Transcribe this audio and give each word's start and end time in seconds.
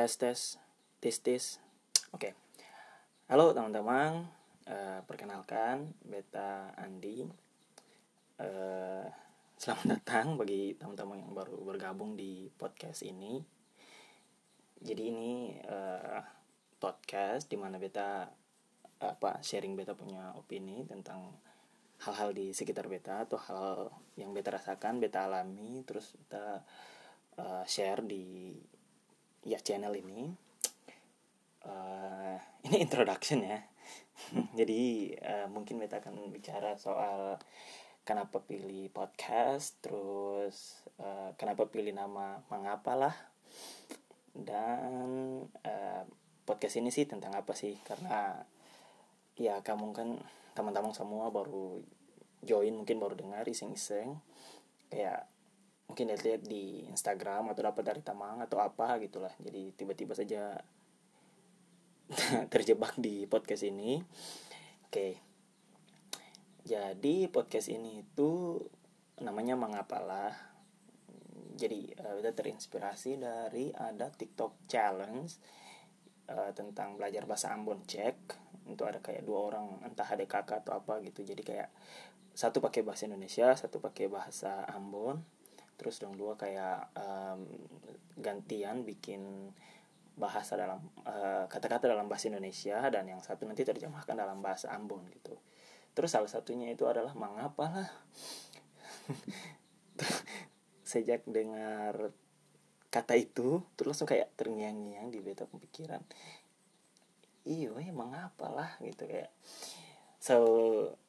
tes 0.00 0.16
tes 0.16 0.40
tes 0.96 1.16
tes. 1.20 1.44
Oke. 2.16 2.32
Halo 3.28 3.52
teman-teman. 3.52 4.24
Uh, 4.64 5.04
perkenalkan 5.04 5.92
beta 6.00 6.72
Andi. 6.72 7.28
Uh, 8.40 9.04
selamat 9.60 9.84
datang 10.00 10.40
bagi 10.40 10.72
teman-teman 10.80 11.20
yang 11.20 11.36
baru 11.36 11.52
bergabung 11.60 12.16
di 12.16 12.48
podcast 12.56 13.04
ini. 13.04 13.44
Jadi 14.80 15.02
ini 15.04 15.60
uh, 15.68 16.24
podcast 16.80 17.52
di 17.52 17.60
mana 17.60 17.76
beta 17.76 18.24
apa 19.04 19.44
sharing 19.44 19.76
beta 19.76 19.92
punya 19.92 20.32
opini 20.32 20.80
tentang 20.88 21.28
hal-hal 22.08 22.32
di 22.32 22.56
sekitar 22.56 22.88
beta 22.88 23.28
atau 23.28 23.36
hal 23.36 23.92
yang 24.16 24.32
beta 24.32 24.48
rasakan 24.48 24.96
beta 24.96 25.28
alami 25.28 25.84
terus 25.84 26.16
beta 26.16 26.64
share 27.68 28.04
di 28.04 28.52
ya 29.50 29.58
channel 29.58 29.90
ini 29.98 30.30
uh, 31.66 32.38
ini 32.70 32.76
introduction 32.86 33.42
ya. 33.42 33.58
Jadi 34.58 35.10
uh, 35.18 35.50
mungkin 35.50 35.82
kita 35.82 35.98
akan 35.98 36.30
bicara 36.30 36.78
soal 36.78 37.40
kenapa 38.06 38.38
pilih 38.46 38.88
podcast 38.94 39.82
terus 39.82 40.86
uh, 41.02 41.34
kenapa 41.34 41.66
pilih 41.66 41.90
nama 41.90 42.46
mengapa 42.46 42.94
lah. 42.94 43.16
Dan 44.30 45.42
uh, 45.66 46.02
podcast 46.46 46.78
ini 46.78 46.94
sih 46.94 47.10
tentang 47.10 47.34
apa 47.34 47.50
sih? 47.58 47.74
Karena 47.82 48.38
ya 49.34 49.58
kamu 49.66 49.90
kan 49.90 50.08
teman-teman 50.54 50.94
semua 50.94 51.32
baru 51.34 51.82
join 52.46 52.78
mungkin 52.78 53.02
baru 53.02 53.18
dengar 53.18 53.42
iseng-iseng. 53.50 54.22
Kayak 54.86 55.26
mungkin 55.90 56.06
lihat-lihat 56.06 56.46
di 56.46 56.86
Instagram 56.86 57.50
atau 57.50 57.66
dapat 57.66 57.82
dari 57.82 57.98
Tamang 57.98 58.38
atau 58.38 58.62
apa 58.62 58.94
gitulah. 59.02 59.34
Jadi 59.42 59.74
tiba-tiba 59.74 60.14
saja 60.14 60.54
terjebak 62.54 62.94
di 62.94 63.26
podcast 63.26 63.66
ini. 63.66 63.98
Oke. 64.86 65.18
Jadi 66.62 67.26
podcast 67.26 67.66
ini 67.66 68.06
itu 68.06 68.62
namanya 69.18 69.58
mengapalah 69.58 70.30
jadi 71.58 71.92
kita 71.92 72.32
terinspirasi 72.32 73.18
dari 73.18 73.74
ada 73.74 74.08
TikTok 74.08 74.70
challenge 74.70 75.36
uh, 76.30 76.54
tentang 76.54 76.94
belajar 76.94 77.26
bahasa 77.26 77.50
Ambon 77.50 77.82
cek. 77.82 78.38
Itu 78.70 78.86
ada 78.86 79.02
kayak 79.02 79.26
dua 79.26 79.50
orang 79.50 79.82
entah 79.82 80.06
ada 80.06 80.22
kakak 80.22 80.62
atau 80.62 80.78
apa 80.78 81.02
gitu. 81.02 81.26
Jadi 81.26 81.42
kayak 81.42 81.68
satu 82.30 82.62
pakai 82.62 82.86
bahasa 82.86 83.04
Indonesia 83.10 83.50
satu 83.58 83.82
pakai 83.82 84.06
bahasa 84.06 84.62
Ambon 84.70 85.20
terus 85.80 85.96
dong 85.96 86.12
dua 86.12 86.36
kayak 86.36 86.92
um, 86.92 87.48
gantian 88.20 88.84
bikin 88.84 89.48
bahasa 90.20 90.52
dalam 90.60 90.84
kata 91.00 91.48
kata-kata 91.48 91.96
dalam 91.96 92.04
bahasa 92.04 92.28
Indonesia 92.28 92.76
dan 92.92 93.08
yang 93.08 93.24
satu 93.24 93.48
nanti 93.48 93.64
terjemahkan 93.64 94.12
dalam 94.12 94.44
bahasa 94.44 94.68
Ambon 94.76 95.08
gitu. 95.08 95.40
Terus 95.96 96.12
salah 96.12 96.28
satunya 96.28 96.68
itu 96.68 96.84
adalah 96.84 97.16
mengapa 97.16 97.72
lah 97.72 97.88
sejak 100.92 101.24
dengar 101.24 102.12
kata 102.92 103.16
itu 103.16 103.64
terus 103.80 103.96
langsung 103.96 104.12
kayak 104.12 104.36
terngiang-ngiang 104.36 105.08
di 105.08 105.24
beta 105.24 105.48
pemikiran 105.48 106.02
iyo 107.48 107.80
ya 107.80 107.94
mengapa 107.96 108.52
lah 108.52 108.70
gitu 108.84 109.08
kayak. 109.08 109.32
So 110.20 110.36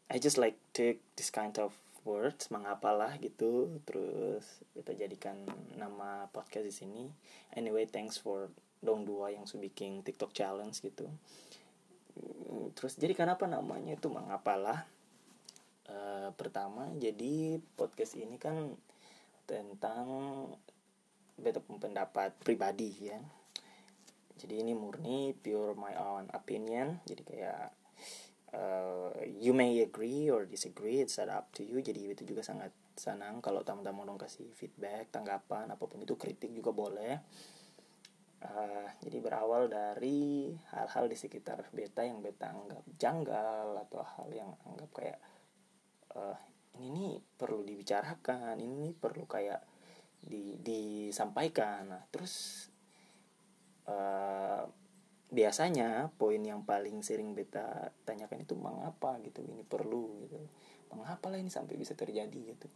I 0.08 0.24
just 0.24 0.40
like 0.40 0.56
take 0.72 1.04
this 1.20 1.28
kind 1.28 1.52
of 1.60 1.76
words 2.04 2.50
mengapalah 2.50 3.18
gitu. 3.22 3.82
Terus 3.86 4.46
kita 4.74 4.94
jadikan 4.98 5.38
nama 5.78 6.28
podcast 6.34 6.66
di 6.68 6.74
sini. 6.74 7.04
Anyway 7.54 7.86
thanks 7.88 8.18
for 8.18 8.50
dong 8.82 9.06
dua 9.06 9.30
yang 9.30 9.46
sudah 9.46 9.70
bikin 9.70 10.02
TikTok 10.02 10.34
challenge 10.34 10.82
gitu. 10.82 11.06
Terus 12.76 12.98
jadi 12.98 13.14
kenapa 13.14 13.46
namanya 13.46 13.96
itu? 13.96 14.10
Mengapalah. 14.10 14.86
Uh, 15.92 16.32
pertama 16.40 16.88
jadi 16.96 17.60
podcast 17.76 18.16
ini 18.16 18.40
kan 18.40 18.80
tentang 19.44 20.08
beta 21.36 21.60
pendapat 21.60 22.32
pribadi 22.40 23.12
ya. 23.12 23.20
Jadi 24.40 24.64
ini 24.66 24.74
murni 24.74 25.36
pure 25.38 25.78
my 25.78 25.94
own 26.00 26.26
opinion. 26.34 26.98
Jadi 27.06 27.22
kayak 27.22 27.70
uh, 28.56 29.12
you 29.40 29.56
may 29.56 29.80
agree 29.84 30.28
or 30.28 30.48
disagree 30.48 31.04
it's 31.04 31.20
up 31.20 31.52
to 31.56 31.64
you. 31.64 31.80
Jadi 31.80 32.12
itu 32.12 32.24
juga 32.28 32.44
sangat 32.44 32.72
senang 32.96 33.40
kalau 33.40 33.64
teman-teman 33.64 34.04
dong 34.04 34.20
kasih 34.20 34.52
feedback 34.54 35.10
tanggapan 35.10 35.72
apa 35.72 35.84
pun 35.88 36.04
itu 36.04 36.16
kritik 36.20 36.52
juga 36.52 36.72
boleh. 36.76 37.16
Uh, 38.42 38.90
jadi 39.06 39.22
berawal 39.22 39.70
dari 39.70 40.50
hal-hal 40.74 41.06
di 41.06 41.14
sekitar 41.14 41.70
beta 41.70 42.02
yang 42.02 42.26
beta 42.26 42.50
anggap 42.50 42.82
janggal 42.98 43.78
atau 43.86 44.02
hal 44.02 44.30
yang 44.34 44.50
anggap 44.66 44.90
kayak 44.98 45.20
uh, 46.18 46.34
ini 46.82 46.90
nih 46.90 47.14
perlu 47.22 47.62
dibicarakan 47.62 48.58
ini 48.58 48.90
nih 48.90 48.94
perlu 48.98 49.30
kayak 49.30 49.62
di 50.22 50.58
disampaikan. 50.58 51.94
Nah 51.94 52.04
terus 52.10 52.66
uh, 53.86 54.66
biasanya 55.32 56.12
poin 56.20 56.44
yang 56.44 56.68
paling 56.68 57.00
sering 57.00 57.32
beta 57.32 57.96
tanyakan 58.04 58.44
itu 58.44 58.54
mengapa 58.60 59.16
gitu? 59.24 59.40
Ini 59.48 59.64
perlu 59.64 60.28
gitu. 60.28 60.38
Mengapa 60.92 61.32
lah 61.32 61.40
ini 61.40 61.48
sampai 61.48 61.80
bisa 61.80 61.96
terjadi 61.96 62.52
gitu? 62.52 62.68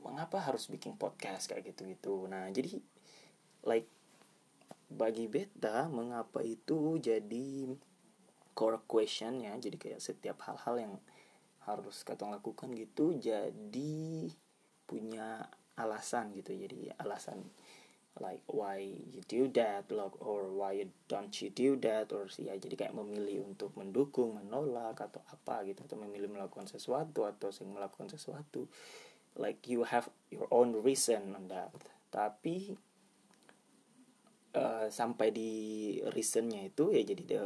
Mengapa 0.00 0.40
harus 0.40 0.64
bikin 0.72 0.96
podcast 0.96 1.52
kayak 1.52 1.76
gitu 1.76 1.84
gitu? 1.84 2.14
Nah 2.24 2.48
jadi 2.48 2.80
like 3.68 3.88
bagi 4.88 5.28
beta 5.28 5.92
mengapa 5.92 6.40
itu 6.40 6.96
jadi 6.96 7.68
core 8.56 8.80
question 8.88 9.44
ya. 9.44 9.52
Jadi 9.60 9.76
kayak 9.76 10.00
setiap 10.00 10.40
hal-hal 10.48 10.88
yang 10.88 10.94
harus 11.68 12.04
kata 12.04 12.28
lakukan 12.28 12.76
gitu 12.76 13.16
jadi 13.16 14.28
punya 14.88 15.52
alasan 15.76 16.32
gitu. 16.32 16.56
Jadi 16.56 16.88
alasan 16.96 17.44
like 18.22 18.46
why 18.46 18.78
you 18.78 19.22
do 19.26 19.50
that 19.50 19.90
like 19.90 20.14
or 20.22 20.46
why 20.54 20.86
don't 21.10 21.34
you 21.42 21.50
do 21.50 21.74
that 21.82 22.14
or 22.14 22.30
ya 22.38 22.54
jadi 22.54 22.86
kayak 22.86 22.94
memilih 22.94 23.42
untuk 23.42 23.74
mendukung 23.74 24.38
menolak 24.38 25.02
atau 25.02 25.18
apa 25.26 25.66
gitu 25.66 25.82
atau 25.82 25.98
memilih 25.98 26.30
melakukan 26.30 26.70
sesuatu 26.70 27.26
atau 27.26 27.50
sing 27.50 27.66
melakukan 27.74 28.06
sesuatu 28.06 28.70
like 29.34 29.66
you 29.66 29.82
have 29.82 30.10
your 30.30 30.46
own 30.50 30.78
reason 30.82 31.34
on 31.34 31.50
that. 31.50 31.70
Tapi 32.10 32.74
uh, 34.54 34.86
sampai 34.86 35.34
di 35.34 35.52
reasonnya 36.14 36.62
itu 36.70 36.94
ya 36.94 37.02
jadi 37.02 37.22
the 37.26 37.42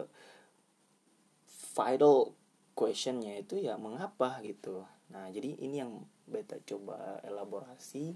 vital 1.73 2.37
questionnya 2.77 3.41
itu 3.41 3.59
ya 3.59 3.81
mengapa 3.81 4.41
gitu. 4.45 4.85
Nah 5.13 5.33
jadi 5.33 5.57
ini 5.65 5.81
yang 5.81 6.05
beta 6.29 6.61
coba 6.69 7.25
elaborasi 7.25 8.13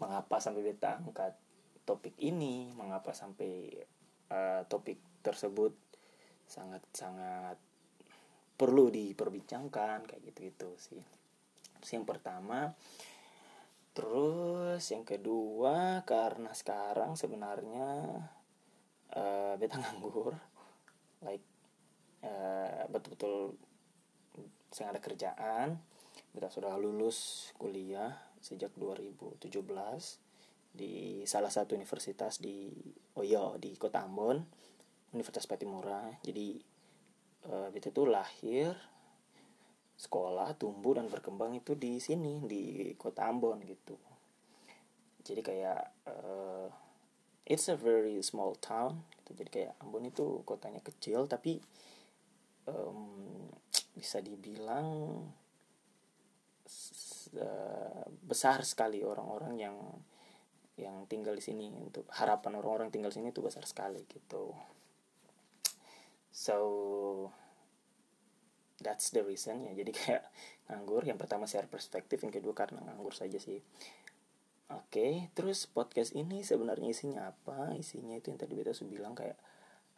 mengapa 0.00 0.40
sampai 0.40 0.64
beta 0.64 0.96
angkat 0.96 1.36
topik 1.90 2.14
ini 2.22 2.70
mengapa 2.70 3.10
sampai 3.10 3.74
uh, 4.30 4.62
topik 4.70 5.02
tersebut 5.26 5.74
sangat-sangat 6.46 7.58
perlu 8.54 8.94
diperbincangkan 8.94 10.06
kayak 10.06 10.22
gitu-gitu 10.30 10.70
sih. 10.78 11.02
Terus 11.82 11.90
yang 11.90 12.06
pertama 12.06 12.70
terus 13.90 14.86
yang 14.94 15.02
kedua 15.02 16.06
karena 16.06 16.54
sekarang 16.54 17.18
sebenarnya 17.18 18.22
uh, 19.18 19.58
beta 19.58 19.74
nganggur 19.82 20.38
like 21.26 21.42
uh, 22.22 22.86
betul-betul 22.86 23.58
saya 24.70 24.94
ada 24.94 25.02
kerjaan. 25.02 25.82
Beta 26.30 26.46
sudah 26.46 26.78
lulus 26.78 27.50
kuliah 27.58 28.14
sejak 28.38 28.70
2017 28.78 29.50
di 30.70 31.26
salah 31.26 31.50
satu 31.50 31.74
universitas 31.74 32.38
di 32.38 32.70
Oyo 33.18 33.58
di 33.58 33.74
Kota 33.74 34.06
Ambon 34.06 34.38
Universitas 35.10 35.50
Patimura 35.50 36.06
jadi 36.22 36.56
uh, 37.50 37.68
itu 37.74 37.90
tuh 37.90 38.06
lahir 38.06 38.72
sekolah 40.00 40.56
tumbuh 40.56 40.96
dan 40.96 41.12
berkembang 41.12 41.52
itu 41.58 41.76
di 41.76 42.00
sini 42.00 42.40
di 42.46 42.94
Kota 42.96 43.26
Ambon 43.28 43.60
gitu 43.66 43.98
jadi 45.20 45.40
kayak 45.44 45.82
uh, 46.08 46.68
it's 47.44 47.68
a 47.68 47.76
very 47.76 48.22
small 48.22 48.56
town 48.56 49.04
gitu. 49.20 49.42
jadi 49.42 49.50
kayak 49.50 49.72
Ambon 49.82 50.08
itu 50.08 50.40
kotanya 50.46 50.80
kecil 50.80 51.26
tapi 51.26 51.60
um, 52.64 53.50
bisa 53.92 54.22
dibilang 54.24 54.86
uh, 57.36 58.04
besar 58.24 58.64
sekali 58.64 59.04
orang-orang 59.04 59.54
yang 59.58 59.76
yang 60.80 61.04
tinggal 61.06 61.36
di 61.36 61.44
sini 61.44 61.68
untuk 61.76 62.08
harapan 62.16 62.56
orang-orang 62.56 62.88
tinggal 62.88 63.12
di 63.12 63.20
sini 63.20 63.28
itu 63.30 63.44
besar 63.44 63.64
sekali 63.68 64.04
gitu 64.08 64.56
so 66.32 66.56
that's 68.80 69.12
the 69.12 69.20
reason 69.20 69.60
ya 69.68 69.76
jadi 69.76 69.92
kayak 69.92 70.22
nganggur 70.72 71.04
yang 71.04 71.20
pertama 71.20 71.44
share 71.44 71.68
perspektif 71.68 72.24
yang 72.24 72.32
kedua 72.32 72.56
karena 72.56 72.80
nganggur 72.80 73.12
saja 73.12 73.36
sih 73.36 73.60
Oke, 74.70 75.26
terus 75.34 75.66
podcast 75.66 76.14
ini 76.14 76.46
sebenarnya 76.46 76.94
isinya 76.94 77.34
apa? 77.34 77.74
Isinya 77.74 78.14
itu 78.14 78.30
yang 78.30 78.38
tadi 78.38 78.54
beta 78.54 78.70
sudah 78.70 79.02
bilang 79.02 79.18
kayak 79.18 79.34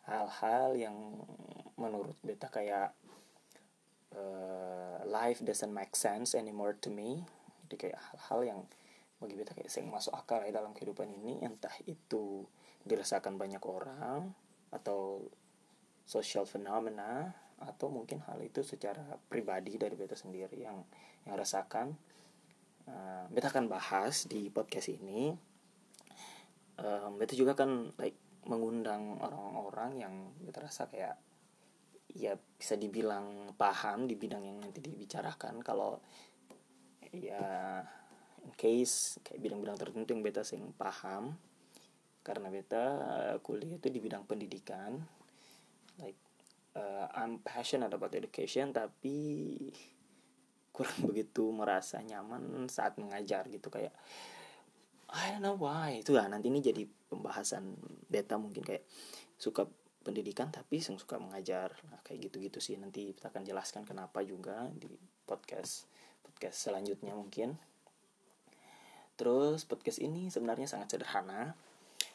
hal-hal 0.08 0.72
yang 0.72 0.96
menurut 1.76 2.16
beta 2.24 2.48
kayak 2.48 2.96
uh, 4.16 5.04
life 5.04 5.44
doesn't 5.44 5.76
make 5.76 5.92
sense 5.92 6.32
anymore 6.32 6.72
to 6.80 6.88
me. 6.88 7.20
Jadi 7.68 7.76
kayak 7.76 8.00
hal-hal 8.00 8.40
yang 8.48 8.60
bagi 9.22 9.38
beta 9.38 9.54
kayak 9.54 9.70
sering 9.70 9.88
masuk 9.88 10.10
akal 10.12 10.42
ya 10.42 10.50
dalam 10.50 10.74
kehidupan 10.74 11.06
ini, 11.06 11.38
entah 11.46 11.72
itu 11.86 12.42
dirasakan 12.82 13.38
banyak 13.38 13.62
orang 13.62 14.34
atau 14.74 15.22
social 16.02 16.42
phenomena 16.42 17.30
atau 17.62 17.86
mungkin 17.86 18.18
hal 18.26 18.42
itu 18.42 18.66
secara 18.66 19.14
pribadi 19.30 19.78
dari 19.78 19.94
beta 19.94 20.18
sendiri 20.18 20.58
yang 20.58 20.82
yang 21.22 21.34
rasakan. 21.38 21.94
Uh, 22.82 23.30
beta 23.30 23.54
akan 23.54 23.70
bahas 23.70 24.26
di 24.26 24.50
podcast 24.50 24.90
ini. 24.90 25.30
Um, 26.82 27.14
beta 27.22 27.38
juga 27.38 27.54
kan 27.54 27.94
like 28.02 28.18
mengundang 28.42 29.22
orang-orang 29.22 30.02
yang 30.02 30.14
beta 30.42 30.66
rasa 30.66 30.90
kayak 30.90 31.14
ya 32.12 32.34
bisa 32.34 32.74
dibilang 32.74 33.54
paham 33.54 34.10
di 34.10 34.18
bidang 34.18 34.42
yang 34.42 34.58
nanti 34.58 34.82
dibicarakan. 34.82 35.62
Kalau 35.62 36.02
ya 37.14 37.78
case 38.58 39.22
kayak 39.22 39.40
bidang-bidang 39.42 39.78
tertentu 39.78 40.14
yang 40.14 40.22
beta 40.24 40.42
sing 40.42 40.74
paham. 40.74 41.38
Karena 42.22 42.50
beta 42.50 42.84
uh, 43.34 43.36
kuliah 43.42 43.78
itu 43.78 43.88
di 43.90 43.98
bidang 43.98 44.26
pendidikan. 44.26 44.98
Like 45.98 46.18
uh, 46.78 47.10
I'm 47.14 47.42
passionate 47.42 47.90
about 47.94 48.14
education 48.14 48.70
tapi 48.70 49.16
kurang 50.72 51.00
begitu 51.10 51.50
merasa 51.50 52.02
nyaman 52.02 52.66
saat 52.70 52.98
mengajar 52.98 53.46
gitu. 53.50 53.70
Kayak 53.70 53.94
I 55.12 55.36
don't 55.36 55.44
know 55.44 55.58
why. 55.58 56.00
Itu 56.00 56.16
lah 56.16 56.26
nanti 56.30 56.48
ini 56.48 56.62
jadi 56.62 56.86
pembahasan 56.86 57.74
beta 58.06 58.38
mungkin. 58.38 58.62
Kayak 58.64 58.86
suka 59.36 59.66
pendidikan 60.02 60.50
tapi 60.50 60.82
suka 60.82 61.18
mengajar. 61.18 61.74
Nah, 61.90 62.00
kayak 62.02 62.30
gitu-gitu 62.30 62.58
sih. 62.62 62.78
Nanti 62.78 63.14
kita 63.14 63.30
akan 63.30 63.42
jelaskan 63.42 63.82
kenapa 63.82 64.22
juga 64.22 64.70
di 64.74 64.90
podcast 65.26 65.86
podcast 66.22 66.70
selanjutnya 66.70 67.14
mungkin 67.14 67.54
terus 69.16 69.64
podcast 69.68 70.00
ini 70.00 70.28
sebenarnya 70.32 70.66
sangat 70.68 70.96
sederhana. 70.96 71.54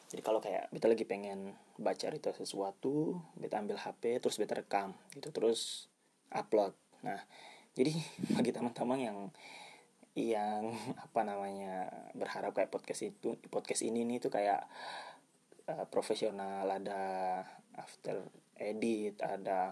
Jadi 0.08 0.20
kalau 0.24 0.40
kayak 0.40 0.72
beta 0.72 0.88
lagi 0.88 1.04
pengen 1.04 1.52
baca 1.76 2.08
itu 2.08 2.32
sesuatu 2.32 3.20
beta 3.36 3.60
ambil 3.60 3.76
HP 3.76 4.24
terus 4.24 4.40
beta 4.40 4.56
rekam 4.56 4.96
gitu 5.12 5.28
terus 5.30 5.86
upload. 6.32 6.72
Nah 7.04 7.20
jadi 7.76 7.92
bagi 8.34 8.50
teman-teman 8.50 8.98
yang 8.98 9.18
yang 10.18 10.74
apa 11.04 11.20
namanya 11.22 11.86
berharap 12.18 12.56
kayak 12.56 12.72
podcast 12.74 13.06
itu 13.06 13.38
podcast 13.52 13.86
ini 13.86 14.02
nih 14.02 14.18
tuh 14.18 14.32
kayak 14.34 14.66
uh, 15.70 15.86
profesional 15.86 16.66
ada 16.66 17.44
after 17.78 18.26
edit 18.58 19.22
ada 19.22 19.70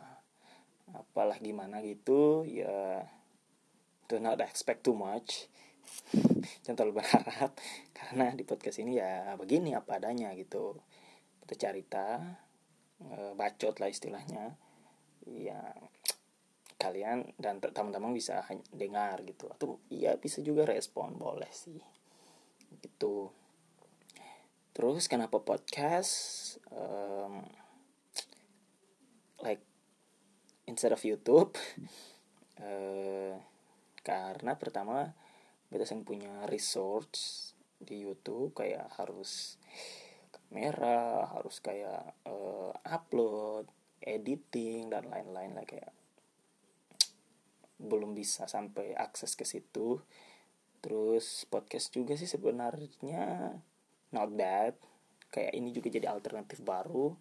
apalah 0.94 1.42
gimana 1.42 1.82
gitu 1.82 2.46
ya 2.46 3.02
do 4.06 4.22
not 4.22 4.38
expect 4.38 4.86
too 4.86 4.94
much 4.94 5.50
jangan 6.62 6.76
terlalu 6.76 7.02
berharap 7.02 7.52
karena 7.98 8.32
di 8.34 8.44
podcast 8.46 8.78
ini 8.82 8.98
ya 8.98 9.34
begini 9.34 9.74
apa 9.74 9.98
adanya 9.98 10.32
gitu. 10.34 10.78
Kita 11.42 11.54
cerita 11.54 12.06
uh, 13.02 13.32
bacot 13.38 13.78
lah 13.78 13.90
istilahnya. 13.90 14.54
Ya 15.26 15.74
kalian 16.76 17.34
dan 17.40 17.58
teman-teman 17.58 18.14
bisa 18.14 18.44
dengar 18.70 19.22
gitu. 19.26 19.50
Atau 19.50 19.82
iya 19.90 20.14
bisa 20.18 20.42
juga 20.42 20.68
respon 20.68 21.18
boleh 21.18 21.50
sih. 21.50 21.80
Gitu. 22.82 23.30
Terus 24.76 25.08
kenapa 25.08 25.40
podcast? 25.40 26.12
Um, 26.68 27.48
like 29.40 29.64
instead 30.68 30.92
of 30.92 31.00
YouTube? 31.00 31.56
Uh, 32.60 33.40
karena 34.06 34.54
pertama 34.54 35.16
beta 35.66 35.84
yang 35.88 36.06
punya 36.06 36.32
resource 36.46 37.52
di 37.76 38.06
YouTube 38.06 38.56
kayak 38.56 38.88
harus 38.96 39.60
kamera 40.32 41.26
harus 41.34 41.58
kayak 41.58 42.16
uh, 42.24 42.72
upload 42.86 43.66
editing 44.00 44.88
dan 44.88 45.10
lain-lain 45.10 45.52
lah 45.58 45.66
kayak 45.66 45.90
belum 47.76 48.16
bisa 48.16 48.48
sampai 48.48 48.96
akses 48.96 49.36
ke 49.36 49.44
situ. 49.44 50.00
Terus 50.80 51.44
podcast 51.50 51.92
juga 51.92 52.16
sih 52.16 52.30
sebenarnya 52.30 53.52
not 54.14 54.30
bad. 54.32 54.74
Kayak 55.28 55.52
ini 55.58 55.74
juga 55.74 55.88
jadi 55.92 56.08
alternatif 56.08 56.62
baru 56.62 57.12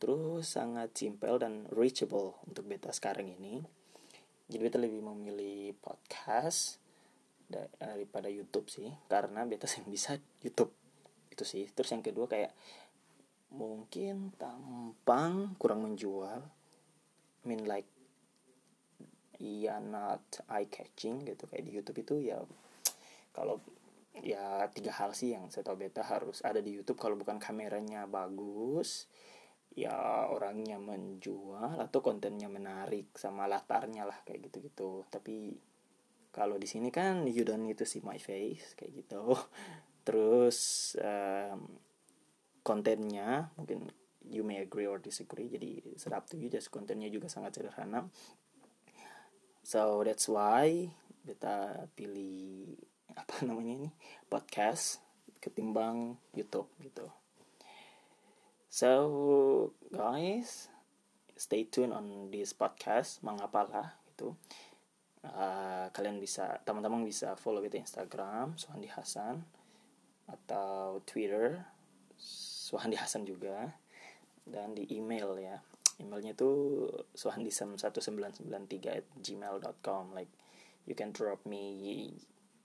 terus 0.00 0.56
sangat 0.56 0.96
simple 0.96 1.36
dan 1.36 1.68
reachable 1.68 2.40
untuk 2.48 2.64
beta 2.64 2.88
sekarang 2.88 3.36
ini. 3.36 3.60
Jadi 4.48 4.62
beta 4.64 4.80
lebih 4.80 5.04
memilih 5.04 5.76
podcast 5.78 6.80
daripada 7.50 8.30
YouTube 8.30 8.70
sih 8.70 8.86
karena 9.10 9.42
beta 9.42 9.66
sih 9.66 9.82
bisa 9.82 10.14
YouTube. 10.40 10.70
Itu 11.34 11.42
sih. 11.42 11.66
Terus 11.74 11.90
yang 11.90 12.06
kedua 12.06 12.30
kayak 12.30 12.54
mungkin 13.50 14.30
tampang 14.38 15.58
kurang 15.58 15.82
menjual. 15.82 16.46
I 17.40 17.44
mean 17.44 17.66
like 17.66 17.90
ya 19.42 19.82
not 19.82 20.22
eye 20.46 20.70
catching 20.70 21.26
gitu. 21.26 21.50
Kayak 21.50 21.64
di 21.66 21.72
YouTube 21.74 21.98
itu 22.06 22.14
ya 22.30 22.38
kalau 23.34 23.58
ya 24.20 24.66
tiga 24.70 24.94
hal 24.94 25.14
sih 25.14 25.34
yang 25.34 25.50
saya 25.50 25.66
tahu 25.66 25.82
beta 25.82 26.06
harus 26.06 26.46
ada 26.46 26.62
di 26.62 26.78
YouTube. 26.78 27.02
Kalau 27.02 27.18
bukan 27.18 27.42
kameranya 27.42 28.06
bagus 28.06 29.10
ya 29.70 30.26
orangnya 30.26 30.82
menjual 30.82 31.78
atau 31.78 32.02
kontennya 32.02 32.50
menarik 32.50 33.14
sama 33.14 33.46
latarnya 33.46 34.06
lah 34.06 34.18
kayak 34.22 34.50
gitu-gitu. 34.50 35.06
Tapi 35.10 35.69
kalau 36.30 36.54
di 36.56 36.66
sini 36.70 36.94
kan 36.94 37.26
you 37.26 37.42
don't 37.42 37.66
need 37.66 37.78
to 37.78 37.86
see 37.86 38.02
my 38.06 38.18
face 38.18 38.78
kayak 38.78 39.02
gitu. 39.02 39.34
Terus 40.06 40.58
um, 41.02 41.78
kontennya 42.62 43.50
mungkin 43.58 43.90
you 44.30 44.46
may 44.46 44.62
agree 44.62 44.86
or 44.86 45.02
disagree 45.02 45.50
jadi 45.50 45.98
serap 45.98 46.30
tuh 46.30 46.38
just 46.46 46.70
kontennya 46.70 47.10
juga 47.10 47.26
sangat 47.26 47.58
sederhana. 47.58 48.06
So 49.66 50.06
that's 50.06 50.30
why 50.30 50.94
beta 51.26 51.90
pilih 51.98 52.78
apa 53.12 53.42
namanya 53.46 53.86
ini 53.86 53.90
podcast 54.30 55.02
ketimbang 55.42 56.14
YouTube 56.32 56.70
gitu. 56.78 57.10
So 58.70 58.90
guys 59.90 60.70
stay 61.34 61.66
tune 61.66 61.90
on 61.90 62.30
this 62.30 62.54
podcast 62.54 63.24
mengapalah 63.24 63.98
gitu 64.12 64.36
uh, 65.26 65.86
kalian 65.92 66.16
bisa 66.16 66.60
teman-teman 66.64 67.04
bisa 67.04 67.36
follow 67.36 67.60
itu 67.60 67.76
Instagram 67.76 68.56
Suhandi 68.56 68.88
Hasan 68.88 69.44
atau 70.30 71.02
Twitter 71.04 71.60
Suhandi 72.70 72.96
Hasan 72.96 73.26
juga 73.26 73.74
dan 74.46 74.72
di 74.72 74.86
email 74.94 75.36
ya. 75.36 75.56
Emailnya 76.00 76.32
tuh 76.32 76.88
suhandisam1993 77.12 78.76
at 78.88 79.04
gmail.com 79.20 80.16
like 80.16 80.32
you 80.88 80.96
can 80.96 81.12
drop 81.12 81.44
me 81.44 82.16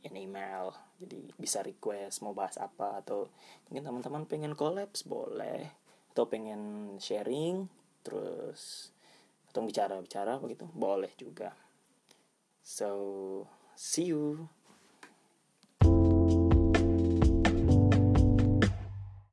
an 0.07 0.15
email. 0.15 0.71
Jadi 1.01 1.35
bisa 1.35 1.59
request 1.59 2.24
mau 2.24 2.31
bahas 2.31 2.55
apa 2.55 3.03
atau 3.03 3.27
mungkin 3.67 3.83
teman-teman 3.83 4.24
pengen 4.24 4.53
collabs 4.55 5.03
boleh. 5.03 5.67
Atau 6.15 6.31
pengen 6.31 6.95
sharing 7.01 7.67
terus 8.05 8.93
atau 9.51 9.65
bicara-bicara 9.65 10.39
begitu 10.39 10.67
boleh 10.71 11.12
juga 11.15 11.64
so 12.67 13.48
see 13.75 14.05
you 14.05 14.50